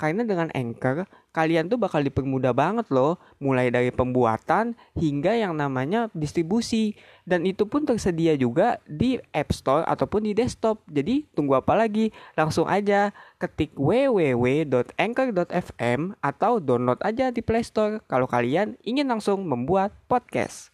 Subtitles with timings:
[0.00, 1.04] Karena dengan Anchor,
[1.36, 6.96] kalian tuh bakal dipermudah banget loh, mulai dari pembuatan hingga yang namanya distribusi.
[7.28, 10.80] Dan itu pun tersedia juga di App Store ataupun di desktop.
[10.88, 12.16] Jadi tunggu apa lagi?
[12.32, 19.92] Langsung aja ketik www.anchor.fm atau download aja di Play Store kalau kalian ingin langsung membuat
[20.08, 20.72] podcast.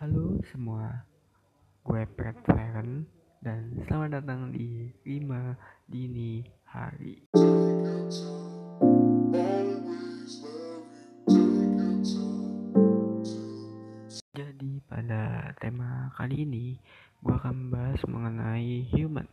[0.00, 1.04] Halo semua,
[1.84, 3.04] gue Pat Feren
[3.44, 7.28] dan selamat datang di 5 Dini Hari.
[14.32, 16.80] Jadi pada tema kali ini
[17.20, 19.28] gue akan bahas mengenai human.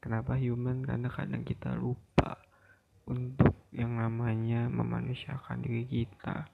[0.00, 0.80] Kenapa human?
[0.80, 2.40] Karena kadang kita lupa
[3.04, 6.48] untuk yang namanya memanusiakan diri kita.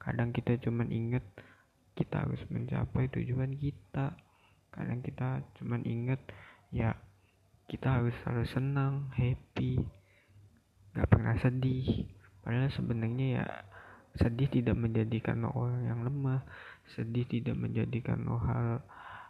[0.00, 1.28] Kadang kita cuma inget
[1.92, 4.16] kita harus mencapai tujuan kita.
[4.72, 6.24] Kadang kita cuma inget
[6.72, 6.96] ya
[7.68, 9.76] kita harus selalu senang, happy,
[10.96, 12.08] gak pernah sedih.
[12.40, 13.46] Padahal sebenarnya ya
[14.16, 16.42] sedih tidak menjadikan orang yang lemah
[16.96, 18.80] sedih tidak menjadikan hal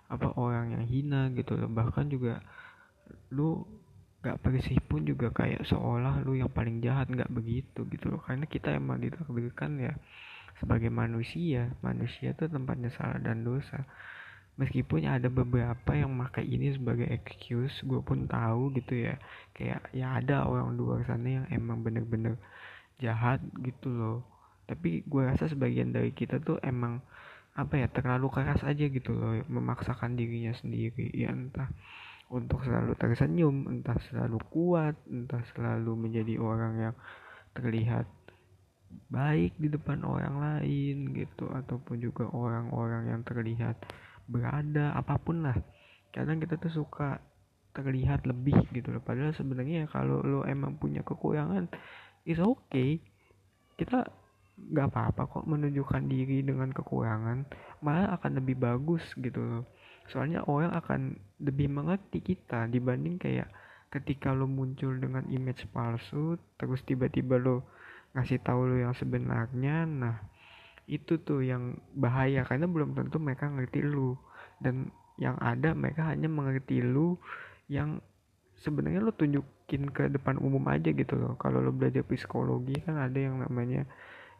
[0.09, 1.66] apa orang yang hina gitu loh.
[1.66, 2.39] Bahkan juga
[3.34, 3.66] lu
[4.22, 8.22] gak bersih pun juga kayak seolah lu yang paling jahat nggak begitu gitu loh.
[8.22, 9.92] Karena kita emang ditakdirkan ya
[10.59, 13.86] sebagai manusia manusia itu tempatnya salah dan dosa
[14.59, 19.15] meskipun ada beberapa yang pakai ini sebagai excuse gue pun tahu gitu ya.
[19.55, 22.34] Kayak ya ada orang luar sana yang emang bener-bener
[22.98, 24.19] jahat gitu loh.
[24.67, 27.00] Tapi gue rasa sebagian dari kita tuh emang
[27.59, 31.06] apa ya terlalu keras aja gitu loh memaksakan dirinya sendiri.
[31.15, 31.70] Ya entah
[32.28, 36.97] untuk selalu tersenyum entah selalu kuat entah selalu menjadi orang yang
[37.56, 38.05] terlihat
[39.09, 43.77] baik di depan orang lain gitu ataupun juga orang-orang yang terlihat
[44.29, 45.57] berada apa pun lah.
[46.12, 47.19] Kadang kita tuh suka
[47.73, 49.03] terlihat lebih gitu loh.
[49.03, 51.66] Padahal sebenarnya kalau lo emang punya kekurangan
[52.28, 53.00] is okay.
[53.81, 54.05] Kita
[54.59, 57.47] nggak apa-apa kok menunjukkan diri dengan kekurangan
[57.78, 59.65] malah akan lebih bagus gitu loh.
[60.11, 61.00] Soalnya orang akan
[61.39, 63.49] lebih mengerti kita dibanding kayak
[63.89, 67.65] ketika lo muncul dengan image palsu terus tiba-tiba lo
[68.19, 69.87] ngasih tahu lo yang sebenarnya.
[69.87, 70.16] Nah
[70.88, 74.16] itu tuh yang bahaya karena belum tentu mereka ngerti lo
[74.65, 74.88] dan
[75.21, 77.21] yang ada mereka hanya mengerti lo
[77.69, 78.00] yang
[78.59, 81.37] sebenarnya lo tunjukin ke depan umum aja gitu loh.
[81.37, 83.87] Kalau lo belajar psikologi kan ada yang namanya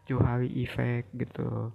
[0.09, 1.71] Johari Effect gitu.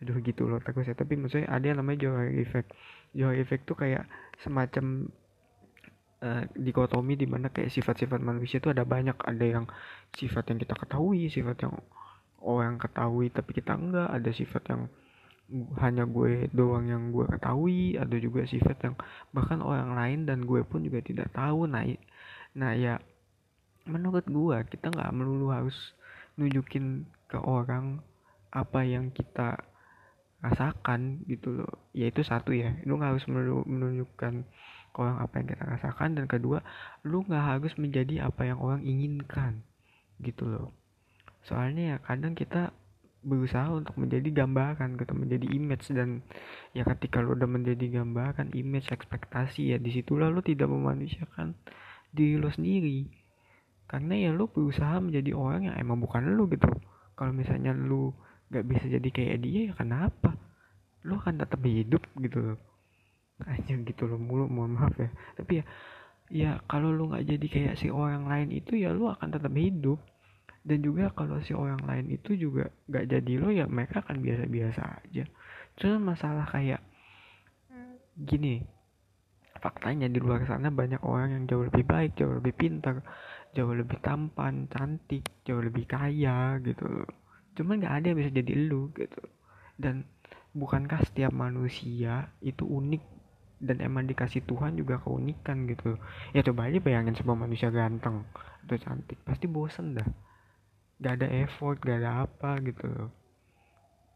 [0.00, 0.98] Aduh gitu loh takut saya.
[0.98, 2.76] Tapi maksudnya ada yang namanya Johari Effect.
[3.16, 4.04] Johari Effect tuh kayak
[4.38, 5.10] semacam
[6.22, 9.16] uh, dikotomi di mana kayak sifat-sifat manusia itu ada banyak.
[9.16, 9.64] Ada yang
[10.14, 11.74] sifat yang kita ketahui sifat yang
[12.40, 14.08] orang ketahui tapi kita enggak.
[14.08, 14.82] Ada sifat yang
[15.82, 18.94] hanya gue doang yang gue ketahui ada juga sifat yang
[19.34, 21.66] bahkan orang lain dan gue pun juga tidak tahu.
[21.66, 21.82] Nah
[22.54, 22.98] nah ya
[23.86, 25.74] menurut gue kita nggak melulu harus
[26.38, 27.98] nunjukin ke orang
[28.54, 29.58] apa yang kita
[30.40, 31.72] rasakan gitu loh.
[31.92, 32.78] Ya itu satu ya.
[32.86, 33.26] Lu nggak harus
[33.66, 34.34] menunjukkan
[34.90, 36.08] ke orang apa yang kita rasakan.
[36.14, 36.62] Dan kedua
[37.02, 39.66] lu nggak harus menjadi apa yang orang inginkan
[40.22, 40.79] gitu loh
[41.44, 42.72] soalnya ya kadang kita
[43.20, 45.92] berusaha untuk menjadi gambaran gitu menjadi image.
[45.92, 46.24] Dan
[46.72, 51.52] ya ketika lu udah menjadi gambaran image ekspektasi ya di situlah lu tidak memanusiakan
[52.12, 53.08] diri lo sendiri.
[53.90, 56.70] Karena ya lu berusaha menjadi orang yang emang bukan lu gitu.
[57.18, 58.14] Kalau misalnya lu
[58.50, 60.32] gak bisa jadi kayak dia ya kenapa?
[61.04, 62.58] Lu akan tetap hidup gitu loh.
[63.40, 65.08] Aja gitu loh mulu mohon maaf ya.
[65.36, 65.64] Tapi ya
[66.30, 69.98] ya kalau lu nggak jadi kayak si orang lain itu ya lu akan tetap hidup
[70.60, 74.82] dan juga kalau si orang lain itu juga gak jadi lo ya mereka akan biasa-biasa
[75.04, 75.24] aja.
[75.80, 76.84] Cuma masalah kayak
[78.20, 78.60] gini
[79.60, 83.04] faktanya di luar sana banyak orang yang jauh lebih baik jauh lebih pintar
[83.56, 87.08] jauh lebih tampan cantik jauh lebih kaya gitu.
[87.56, 89.20] Cuman nggak ada yang bisa jadi lu gitu.
[89.80, 90.04] Dan
[90.52, 93.02] bukankah setiap manusia itu unik?
[93.60, 96.00] Dan emang dikasih Tuhan juga keunikan gitu.
[96.32, 98.24] Ya coba aja bayangin semua manusia ganteng
[98.64, 100.08] atau cantik pasti bosen dah
[101.00, 102.88] gak ada effort gak ada apa gitu.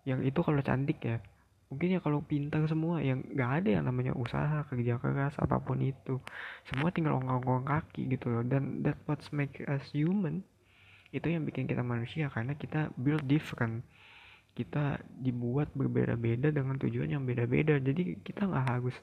[0.05, 1.19] Yang itu kalau cantik ya
[1.73, 5.83] mungkin ya kalau pintar semua yang nggak ada yang namanya usaha kerja keras apa pun
[5.83, 6.23] itu.
[6.71, 8.45] Semua tinggal ongkong-ongkong kaki gitu loh.
[8.47, 10.45] Dan that what make us human
[11.11, 13.83] itu yang bikin kita manusia karena kita build different
[14.55, 17.83] kita dibuat berbeda-beda dengan tujuan yang beda-beda.
[17.83, 18.95] Jadi kita nggak harus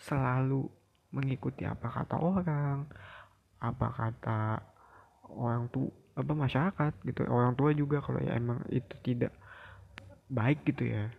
[0.00, 0.64] selalu
[1.12, 2.88] mengikuti apa kata orang
[3.60, 4.40] apa kata
[5.32, 7.28] orang tuh apa masyarakat gitu.
[7.28, 9.36] Orang tua juga kalau ya emang itu tidak
[10.32, 11.12] baik gitu ya.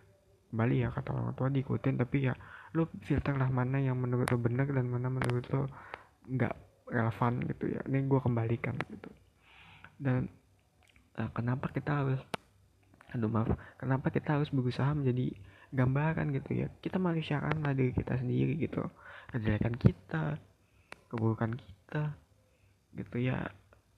[0.50, 1.94] Kembali ya kata orang tua diikutin.
[2.02, 2.34] Tapi ya
[2.74, 5.70] lu filter lah mana yang menurut lo benar dan mana menurut lo
[6.26, 6.54] nggak
[6.90, 7.80] relevan gitu ya.
[7.86, 9.10] Ini gue kembalikan gitu.
[10.02, 10.26] Dan
[11.14, 12.20] uh, kenapa kita harus
[13.08, 13.48] aduh maaf
[13.80, 15.30] kenapa kita harus berusaha menjadi
[15.70, 16.66] gambaran gitu ya?
[16.82, 18.82] Kita manusia kan diri kita sendiri gitu.
[19.30, 20.42] Kejelekan kita
[21.08, 22.12] keburukan kita
[22.98, 23.48] gitu ya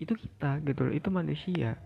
[0.00, 0.94] itu kita gitu loh.
[0.96, 1.76] Itu manusia.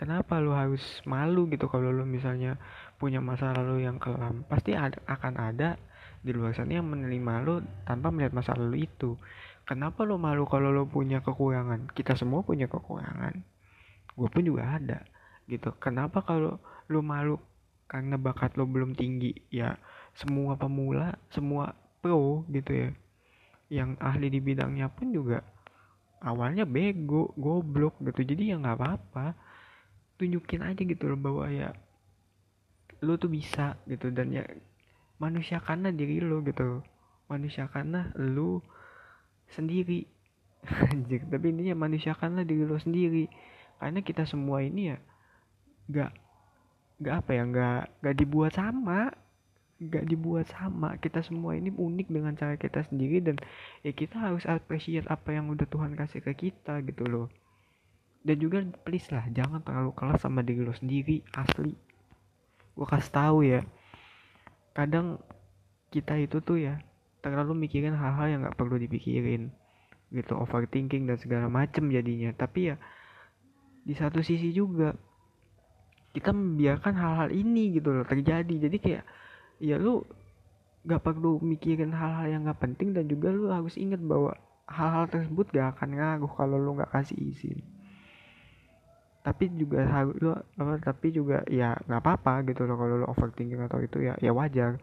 [0.00, 2.58] Kenapa lu harus malu gitu kalau lu misalnya
[2.98, 4.42] punya masa lalu yang kelam?
[4.50, 5.78] Pasti ada, akan ada
[6.24, 9.14] di luar sana yang menerima lu tanpa melihat masa lalu itu.
[9.62, 11.92] Kenapa lu malu kalau lu punya kekurangan?
[11.94, 13.46] Kita semua punya kekurangan.
[14.18, 15.06] Gue pun juga ada
[15.46, 15.70] gitu.
[15.78, 16.58] Kenapa kalau
[16.90, 17.38] lu malu
[17.86, 19.38] karena bakat lo belum tinggi?
[19.54, 19.78] Ya
[20.18, 22.90] semua pemula semua pro gitu ya.
[23.70, 25.46] Yang ahli di bidangnya pun juga
[26.22, 28.22] awalnya bego goblok gitu.
[28.22, 29.26] Jadi ya nggak apa-apa.
[30.16, 31.74] Tunjukin aja gitu loh bahwa ya
[33.02, 34.08] lu tuh bisa gitu.
[34.14, 34.46] Dan ya
[35.18, 36.80] manusia karena diri lu gitu.
[37.26, 38.62] Manusia karena lu
[39.50, 40.06] sendiri.
[40.94, 43.26] Anjir tapi intinya manusia karena diri lu sendiri.
[43.82, 44.98] Karena kita semua ini ya
[45.90, 46.14] gak
[47.02, 49.10] gak apa ya gak gak dibuat sama
[49.88, 50.94] gak dibuat sama.
[51.00, 53.40] Kita semua ini unik dengan cara kita sendiri dan
[53.82, 57.26] ya kita harus appreciate apa yang udah Tuhan kasih ke kita gitu loh.
[58.22, 61.74] Dan juga please lah jangan terlalu keras sama diri lo sendiri asli.
[62.78, 63.60] Gue kasih tahu ya
[64.72, 65.20] kadang
[65.92, 66.80] kita itu tuh ya
[67.20, 69.52] terlalu mikirin hal-hal yang nggak perlu dipikirin
[70.12, 72.30] gitu overthinking dan segala macem jadinya.
[72.32, 72.76] Tapi ya
[73.82, 74.94] di satu sisi juga
[76.12, 78.68] kita membiarkan hal-hal ini gitu loh terjadi.
[78.68, 79.04] Jadi kayak
[79.62, 80.02] ya lu
[80.82, 84.34] nggak perlu mikirin hal-hal yang nggak penting dan juga lu harus ingat bahwa
[84.66, 87.62] hal-hal tersebut gak akan ngaruh kalau lu nggak kasih izin.
[89.22, 93.62] Tapi juga harus lo apa tapi juga ya nggak apa-apa gitu loh kalau lo overthinking
[93.62, 94.82] atau itu ya ya wajar.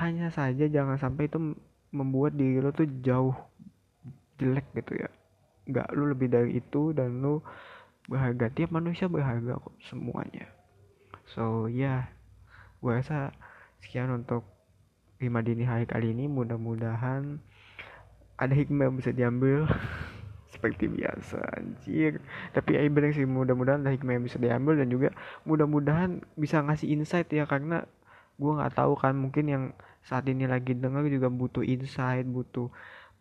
[0.00, 1.36] Hanya saja jangan sampai itu
[1.92, 3.36] membuat diri lo tuh jauh
[4.40, 5.12] jelek gitu ya.
[5.68, 7.44] Nggak lo lebih dari itu dan lo
[8.08, 8.48] berharga.
[8.48, 10.48] Tiap manusia berharga kok semuanya.
[11.28, 12.00] So ya yeah,
[12.80, 13.36] gue rasa
[13.84, 14.48] sekian untuk
[15.20, 16.24] lima dini hari kali ini.
[16.24, 17.36] Mudah-mudahan
[18.40, 19.68] ada hikmah yang bisa diambil.
[20.54, 22.24] Seperti biasa anjir.
[22.56, 25.12] Tapi ya bener sih mudah-mudahan ada hikmah yang bisa diambil dan juga
[25.44, 27.84] mudah-mudahan bisa ngasih insight ya karena
[28.40, 29.64] gue nggak tahu kan mungkin yang
[30.02, 32.66] saat ini lagi dengar juga butuh insight butuh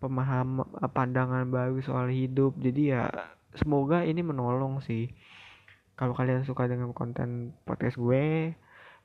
[0.01, 2.55] pemahaman pandangan baru soal hidup.
[2.61, 3.09] Jadi ya
[3.57, 5.11] semoga ini menolong sih.
[5.93, 8.53] Kalau kalian suka dengan konten podcast gue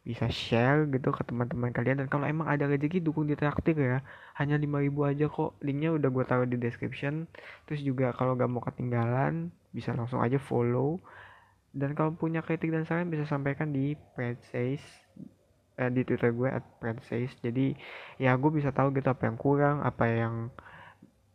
[0.09, 2.01] bisa share gitu ke teman-teman kalian.
[2.01, 4.01] Dan kalau emang ada rezeki dukung di traktir ya.
[4.41, 5.51] Hanya 5000 aja kok.
[5.61, 7.29] Linknya udah gue taruh di description.
[7.69, 10.97] Terus juga kalau gak mau ketinggalan bisa langsung aja follow.
[11.77, 14.81] Dan kalau punya kritik dan saran bisa sampaikan di Predsays
[15.77, 17.77] eh, di twitter gue at Predsays jadi
[18.17, 20.35] ya gue bisa tahu gitu apa yang kurang apa yang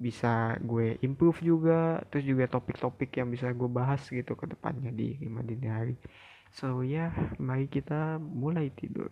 [0.01, 2.01] bisa gue improve juga.
[2.09, 5.95] Terus juga topik-topik yang bisa gue bahas gitu ke depannya di lima dini hari
[6.53, 7.11] So ya, yeah,
[7.41, 9.09] mari kita mulai tidur.